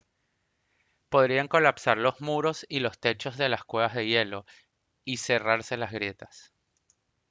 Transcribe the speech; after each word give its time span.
podrían 1.09 1.47
colapsar 1.47 1.99
los 1.99 2.21
muros 2.21 2.65
y 2.67 2.79
los 2.79 2.97
techos 2.97 3.37
de 3.37 3.49
las 3.49 3.63
cuevas 3.63 3.93
de 3.93 4.07
hielo 4.07 4.47
y 5.05 5.17
cerrarse 5.17 5.77
las 5.77 5.91
grietas 5.91 6.51